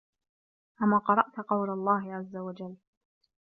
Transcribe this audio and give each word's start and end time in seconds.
أَمَا 0.81 0.97
قَرَأْت 0.97 1.39
قَوْلَ 1.39 1.69
اللَّهِ 1.69 2.13
عَزَّ 2.13 2.35
وَجَلَّ 2.35 2.75